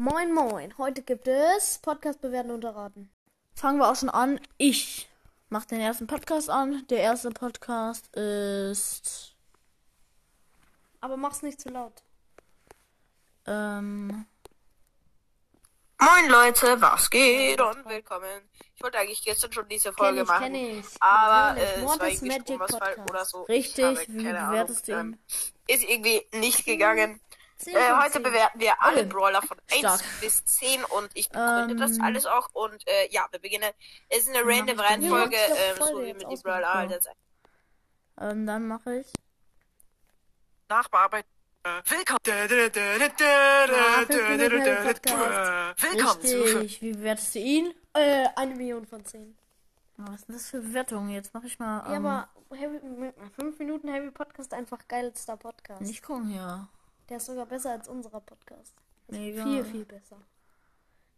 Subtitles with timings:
[0.00, 3.10] Moin Moin, heute gibt es Podcast bewerten und erraten.
[3.54, 4.40] Fangen wir auch schon an.
[4.56, 5.10] Ich
[5.50, 6.86] mache den ersten Podcast an.
[6.88, 9.36] Der erste Podcast ist
[11.02, 12.02] Aber mach's nicht zu laut.
[13.46, 14.24] ähm,
[16.00, 18.48] Moin Leute, was geht und willkommen.
[18.74, 20.86] Ich wollte eigentlich gestern schon diese Folge ich, machen, kenn ich.
[21.00, 23.10] aber äh, es war irgendwie Magic Stromausfall Podcast.
[23.10, 23.42] oder so.
[23.42, 25.18] Richtig, Ich habe wie keine bewertest du Ahnung, ihn?
[25.68, 27.20] ähm, Ist irgendwie nicht gegangen.
[27.60, 28.22] 10 Äh, heute 10.
[28.22, 29.06] bewerten wir alle Okay.
[29.08, 30.02] Brawler von 1 Stark.
[30.20, 32.02] bis 10 und ich begründe das Ähm.
[32.04, 33.70] alles auch und äh, ja, wir beginnen.
[34.08, 36.36] Es ist eine random ich Reihenfolge, ähm, so wie mit die.
[36.42, 37.08] Brawler halt jetzt
[38.20, 39.06] ähm dann mache ich
[40.68, 41.28] Nachbearbeitet.
[41.84, 42.20] Willkommen.
[45.76, 46.80] Willkommen zu richtig.
[46.82, 47.74] Wie bewertest du ihn?
[47.92, 49.36] Äh, eine Million von 10.
[49.98, 51.10] Was ist denn das für Bewertungen?
[51.10, 52.78] Jetzt mache ich mal Ja, ähm, aber Heavy,
[53.38, 55.82] 5 Minuten Heavy Podcast einfach geilster Podcast.
[55.82, 56.66] nicht gucken hier.
[57.10, 58.72] Der ist sogar besser als unserer Podcast.
[59.08, 59.42] Also Mega.
[59.42, 60.16] Viel, viel besser.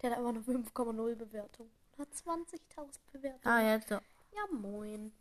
[0.00, 1.70] Der hat einfach eine 5,0 Bewertung.
[1.98, 3.44] Hat 20.000 Bewertungen.
[3.44, 3.96] Ah, jetzt so.
[3.96, 5.12] Ja, moin.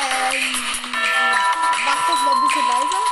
[0.00, 0.52] Ähm,
[1.86, 3.02] mach das mal ein bisschen leiser.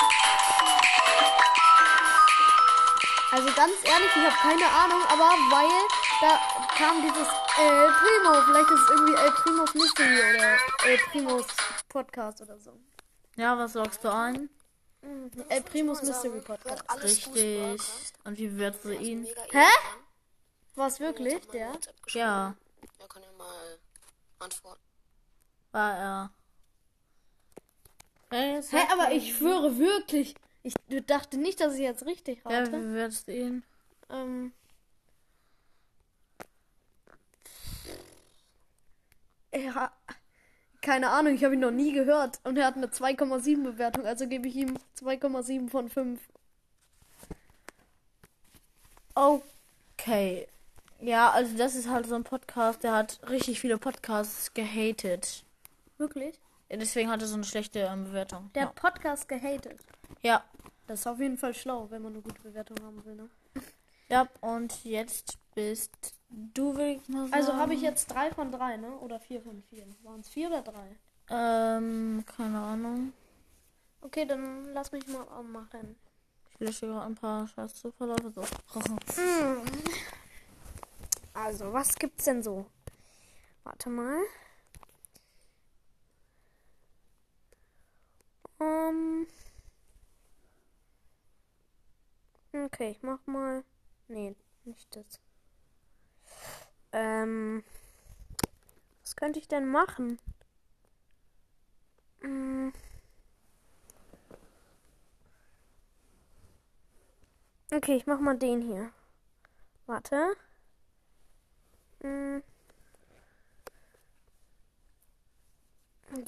[3.32, 5.88] Also ganz ehrlich, ich habe keine Ahnung, aber weil
[6.20, 6.38] da
[6.82, 10.56] kam dieses El Primo, vielleicht ist es irgendwie El Primos Mystery oder
[10.90, 11.46] El Primos
[11.88, 12.76] Podcast oder so.
[13.36, 14.50] Ja, was sagst du ein?
[15.48, 16.82] El Primos Mystery Podcast.
[17.02, 17.80] Richtig.
[18.24, 19.26] Und wie bewertest du ihn?
[19.52, 19.64] Hä?
[20.74, 21.72] Was wirklich, der?
[22.08, 22.56] Ja,
[22.98, 23.78] Er kann ja mal
[24.40, 24.80] antworten.
[25.70, 26.30] war er.
[28.30, 30.34] Hey, Hä, aber ich schwöre wirklich.
[30.64, 30.74] Ich
[31.06, 32.70] dachte nicht, dass ich jetzt richtig Ja, wie rate.
[32.70, 33.64] bewertest du ihn?
[34.10, 34.52] Ähm.
[39.54, 39.92] Ja,
[40.82, 42.40] keine Ahnung, ich habe ihn noch nie gehört.
[42.44, 46.20] Und er hat eine 2,7 Bewertung, also gebe ich ihm 2,7 von 5.
[49.14, 50.48] Okay.
[51.00, 55.44] Ja, also das ist halt so ein Podcast, der hat richtig viele Podcasts gehatet.
[55.98, 56.38] Wirklich?
[56.68, 58.50] Ja, Deswegen hat er so eine schlechte ähm, Bewertung.
[58.54, 58.72] Der ja.
[58.74, 59.80] Podcast gehatet.
[60.22, 60.44] ja.
[60.88, 63.28] Das ist auf jeden Fall schlau, wenn man eine gute Bewertung haben will, ne?
[64.08, 67.34] Ja, und jetzt bist du, will ich mal sagen.
[67.34, 68.98] Also habe ich jetzt 3 von 3, ne?
[68.98, 69.86] Oder 4 von 4.
[70.02, 70.96] Waren es 4 oder 3?
[71.30, 73.12] Ähm, keine Ahnung.
[74.00, 75.96] Okay, dann lass mich mal aufmachen.
[76.50, 78.42] Ich lösche gerade ein paar scheiß Zufallverläufe.
[79.06, 79.62] So.
[81.34, 82.66] Also, was gibt's denn so?
[83.64, 84.20] Warte mal.
[88.58, 89.26] Um.
[92.52, 93.64] Okay, ich mach mal.
[94.08, 95.20] Nee, nicht das.
[96.92, 97.64] Ähm.
[99.02, 100.18] Was könnte ich denn machen?
[102.20, 102.72] Hm.
[107.72, 108.90] Okay, ich mach mal den hier.
[109.86, 110.36] Warte.
[112.02, 112.42] Mm.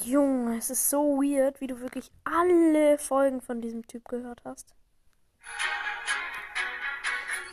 [0.03, 4.75] Junge, es ist so weird, wie du wirklich alle Folgen von diesem Typ gehört hast.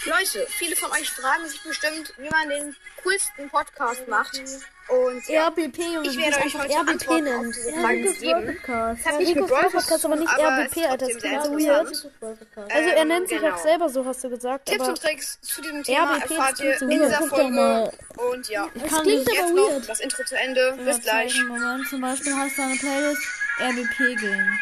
[0.05, 4.41] Leute, viele von euch fragen sich bestimmt, wie man den coolsten Podcast macht.
[4.87, 7.53] Und ja, RBP, Junge, Ich werde euch heute RBP nennen.
[7.53, 8.19] Ricos.
[8.19, 9.19] Podcast.
[9.19, 11.07] Nicht Ricos Brawl Podcast, aber nicht aber RBP, Alter.
[11.07, 11.87] Das klingt so weird.
[12.69, 13.53] Also er Ähm, nennt sich genau.
[13.55, 14.65] auch selber so, hast du gesagt.
[14.65, 17.49] Tipps und Tricks zu diesem Thema RBP, erfahrt ihr so in dieser Folge.
[17.51, 17.93] mal.
[18.17, 19.87] Und ja, das klingt aber noch weird.
[19.89, 20.73] das Intro zu Ende.
[20.83, 21.41] Bis gleich.
[21.43, 23.21] Moment, zum Beispiel heißt seine Playlist
[23.59, 24.59] RBP Gang.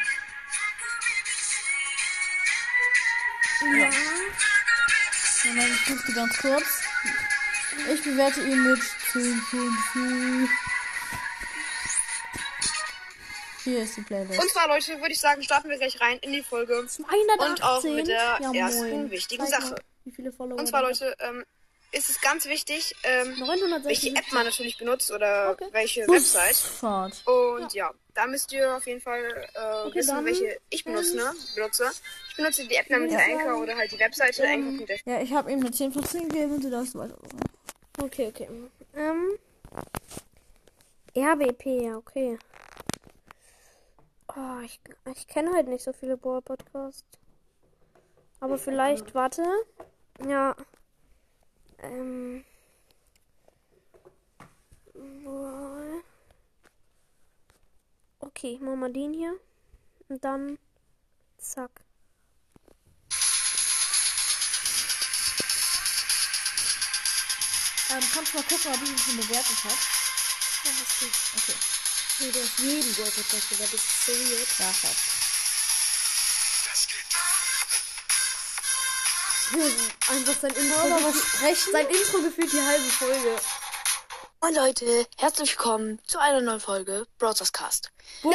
[3.79, 3.89] Ja.
[5.45, 6.81] Moment, ich gucke ganz kurz.
[7.93, 10.49] Ich bewerte ihn mit 10 von 10.
[13.63, 14.41] Hier ist die Playlist.
[14.41, 16.73] Und zwar, Leute, würde ich sagen, starten wir gleich rein in die Folge.
[16.75, 17.39] 118.
[17.39, 19.11] Und auch mit der ja, ersten moin.
[19.11, 19.75] wichtigen Sache.
[20.03, 20.81] Wie viele Follower Und zwar.
[20.81, 21.45] Leute, ähm,
[21.91, 23.85] ist es ganz wichtig, ähm, 960.
[23.85, 25.67] welche App man natürlich benutzt oder Okay.
[25.71, 26.55] welche Website.
[26.55, 27.21] Fahrt.
[27.25, 27.91] Und ja.
[28.13, 29.23] da müsst ihr auf jeden Fall
[29.53, 31.33] äh, wissen, dann- welche ich benutze, ne?
[31.55, 31.89] benutze.
[32.29, 33.19] Ich benutze die App namens Ja.
[33.19, 34.85] Anchor oder halt die Webseite Anchor.
[35.05, 37.17] Ja, ich habe ihm eine 10 von 10 gegeben und du darfst weiter.
[38.01, 38.47] Okay, okay.
[38.95, 39.37] Ähm.
[41.15, 42.37] RBP, ja, okay.
[44.35, 44.79] Oh, ich,
[45.15, 47.03] ich kenne halt nicht so viele Boa-Podcasts.
[48.39, 49.43] Aber vielleicht, warte.
[50.27, 50.55] Ja.
[51.81, 52.45] Ähm.
[55.23, 56.01] Boah.
[58.19, 59.39] Okay, ich mach mal den hier.
[60.09, 60.57] Und dann.
[61.37, 61.71] Zack.
[67.91, 69.73] Ähm, kannst du mal gucken, ob ich ihn schon bewertet habe?
[70.63, 71.11] Ja, ist gut.
[71.37, 71.57] Okay.
[72.19, 73.73] Nee, du hast jeden Podcast gehört.
[73.73, 74.59] Das ist so weird.
[74.59, 75.28] Ja, fast.
[79.51, 80.79] Einfach sein Intro.
[80.79, 81.71] Aber was sprechen?
[81.71, 83.35] Sein Intro gefühlt die halbe Folge.
[84.41, 87.91] Moin Leute, herzlich willkommen zu einer neuen Folge Browsers Cast.
[88.23, 88.29] Ja!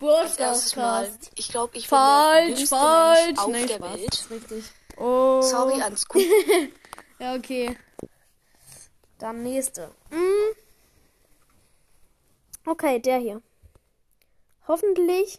[0.00, 1.30] Mal, Podcast.
[1.34, 3.38] ich glaube, ich bin der Falsch, falsch.
[3.38, 3.92] Auf Nee, der Spaß.
[3.92, 4.26] Welt.
[4.30, 4.64] Richtig.
[4.96, 5.42] Oh.
[5.42, 6.22] Sorry an Scoop.
[7.18, 7.76] Ja, okay.
[9.18, 9.90] Dann nächste.
[10.10, 10.56] Mm.
[12.66, 13.42] Okay, der hier.
[14.66, 15.38] Hoffentlich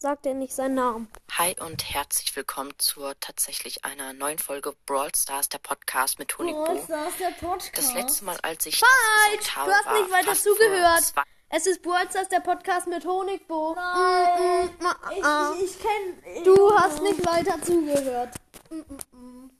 [0.00, 1.08] sagt er nicht seinen Namen.
[1.32, 6.44] Hi und herzlich willkommen zur tatsächlich einer neuen Folge Brawl Stars, der Podcast mit Bo.
[6.72, 7.76] ist das der Podcast?
[7.76, 9.38] Das letzte Mal, als ich Falsch!
[9.38, 11.14] das habe, Du hast nicht weiter zugehört.
[11.50, 13.74] Es ist Brawl der Podcast mit Honigbo.
[13.74, 14.68] Nein.
[14.68, 15.52] Mm, mm, ma- ah.
[15.56, 16.44] Ich, ich, ich kenn.
[16.44, 18.34] Du hast nicht weiter zugehört.
[18.70, 19.50] Mm, mm, mm.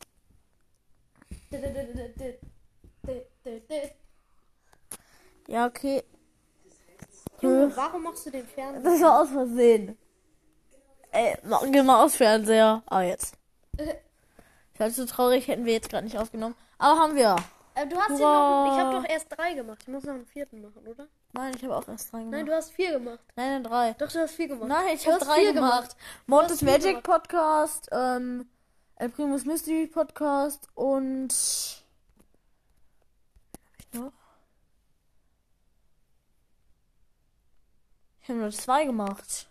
[5.48, 6.04] Ja, okay.
[7.40, 8.82] Junge, warum machst du den Fernseher?
[8.82, 9.98] Das war aus Versehen.
[11.10, 12.82] Ey, machen wir mal aus Fernseher.
[12.86, 13.34] Ah, jetzt.
[14.74, 16.54] Ich war so traurig, hätten wir jetzt gerade nicht aufgenommen.
[16.78, 17.36] Aber haben wir.
[17.74, 18.66] Äh, du hast Hurra.
[18.66, 18.72] noch.
[18.72, 19.78] Ich habe doch erst drei gemacht.
[19.82, 21.06] Ich muss noch einen vierten machen, oder?
[21.32, 22.48] Nein, ich habe auch erst drei Nein, gemacht.
[22.48, 23.20] du hast vier gemacht.
[23.36, 23.92] Nein, nein, drei.
[23.94, 24.68] Doch, du hast vier gemacht.
[24.68, 25.96] Nein, ich habe drei gemacht.
[26.26, 27.04] Du Mortis Magic gemacht.
[27.04, 28.48] Podcast, ähm,
[28.96, 31.32] El Primus Mystery Podcast und.
[33.72, 34.12] Hab ich noch?
[38.22, 39.48] Ich habe nur zwei gemacht.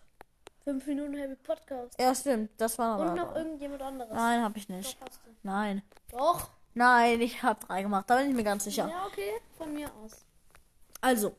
[0.68, 1.98] Fünf Minuten Happy Podcast.
[1.98, 2.50] Ja, stimmt.
[2.58, 3.16] Das war Und aber.
[3.16, 4.12] noch irgendjemand anderes.
[4.12, 5.00] Nein, habe ich nicht.
[5.00, 5.30] Doch, hast du.
[5.42, 5.82] Nein.
[6.10, 6.50] Doch.
[6.74, 8.04] Nein, ich habe drei gemacht.
[8.06, 8.86] Da bin ich mir ganz sicher.
[8.86, 9.30] Ja, okay.
[9.56, 10.26] Von mir aus.
[11.00, 11.34] Also.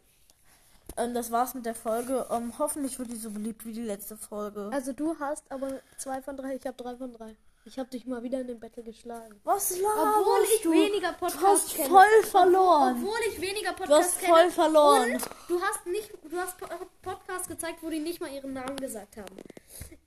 [0.98, 2.26] Ähm, das war's mit der Folge.
[2.32, 4.72] Ähm, hoffentlich wird die so beliebt wie die letzte Folge.
[4.74, 7.36] Also du hast aber zwei von drei, ich habe drei von drei.
[7.70, 9.40] Ich habe dich mal wieder in den Battle geschlagen.
[9.44, 10.72] Was laberst Obwohl ich du?
[10.72, 11.88] weniger Du hast kenne.
[11.90, 12.96] voll verloren.
[12.98, 14.34] Obwohl ich weniger Du Podcasts hast kenne.
[14.34, 15.12] voll verloren.
[15.14, 16.66] Und du hast nicht, du hast Po-
[17.04, 19.36] Podcasts gezeigt, wo die nicht mal ihren Namen gesagt haben.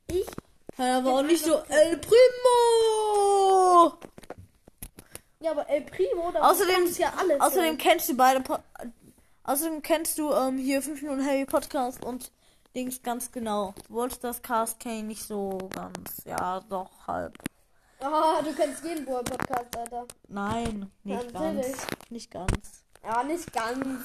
[0.08, 0.26] Ich,
[0.76, 3.92] Ja, aber auch nicht so El Primo.
[5.40, 7.40] ja, aber El Primo, da Außerdem, ist ja alles.
[7.40, 8.40] außerdem kennst du beide.
[8.40, 8.58] Po
[9.44, 12.32] außerdem kennst du ähm, hier 5 Minuten Heavy Podcast und
[12.74, 13.72] Dings ganz genau.
[13.86, 16.22] Du wolltest das Cast K nicht so ganz.
[16.24, 17.38] Ja, doch halb.
[18.02, 20.06] Ah, du kennst jeden Boy Podcast, Alter.
[20.28, 21.66] Nein, nicht natürlich.
[21.66, 21.86] ganz.
[22.10, 22.84] Nicht ganz.
[23.04, 24.00] Ja, nicht ganz.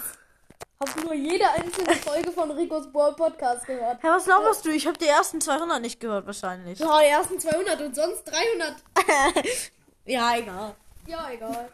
[0.79, 4.01] Hab nur jede einzelne Folge von Ricos Boy Podcast gehört.
[4.03, 4.69] Hä, was laberst du?
[4.69, 6.77] Ich habe die ersten 200 nicht gehört wahrscheinlich.
[6.77, 8.75] Ja, die ersten 200 und sonst 300.
[10.05, 10.73] Ja, egal.
[11.05, 11.69] Ja, egal.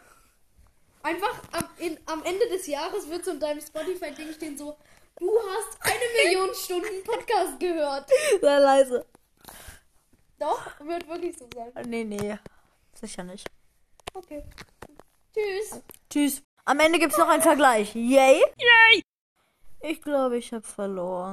[1.04, 4.76] Einfach am, in, am Ende des Jahres wird so in deinem Spotify-Ding stehen so,
[5.20, 8.10] du hast eine Million Stunden Podcast gehört.
[8.40, 9.06] Sei leise.
[10.44, 11.72] Doch, wird wirklich so sein.
[11.88, 12.38] Nee, nee.
[12.92, 13.48] Sicher nicht.
[14.12, 14.44] Okay.
[15.32, 15.80] Tschüss.
[16.10, 16.42] Tschüss.
[16.66, 17.94] Am Ende gibt's noch einen Vergleich.
[17.94, 18.42] Yay?
[18.58, 19.02] Yay!
[19.80, 21.32] Ich glaube, ich habe verloren.